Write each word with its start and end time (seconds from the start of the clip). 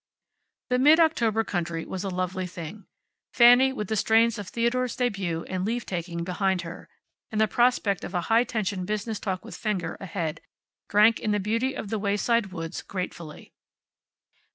The 0.71 0.79
mid 0.79 0.99
October 0.99 1.43
country 1.43 1.85
was 1.85 2.03
a 2.03 2.09
lovely 2.09 2.47
thing. 2.47 2.87
Fanny, 3.35 3.71
with 3.71 3.87
the 3.87 3.95
strain 3.95 4.31
of 4.39 4.47
Theodore's 4.47 4.95
debut 4.95 5.43
and 5.43 5.63
leave 5.63 5.85
taking 5.85 6.23
behind 6.23 6.63
her, 6.63 6.89
and 7.31 7.39
the 7.39 7.47
prospect 7.47 8.03
of 8.03 8.15
a 8.15 8.21
high 8.21 8.45
tension 8.45 8.85
business 8.85 9.19
talk 9.19 9.45
with 9.45 9.55
Fenger 9.55 9.97
ahead, 9.99 10.41
drank 10.89 11.19
in 11.19 11.29
the 11.33 11.39
beauty 11.39 11.75
of 11.75 11.89
the 11.91 11.99
wayside 11.99 12.47
woods 12.51 12.81
gratefully. 12.81 13.53